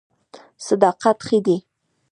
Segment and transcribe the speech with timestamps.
[0.67, 1.57] صداقت ښه دی.